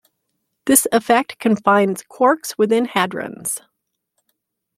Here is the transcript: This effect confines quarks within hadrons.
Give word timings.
This 0.65 0.87
effect 0.91 1.37
confines 1.37 2.01
quarks 2.01 2.57
within 2.57 2.87
hadrons. 2.87 3.59